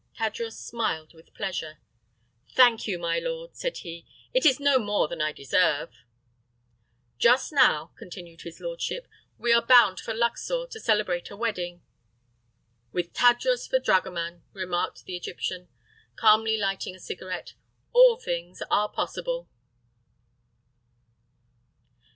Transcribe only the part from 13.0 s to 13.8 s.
Tadros for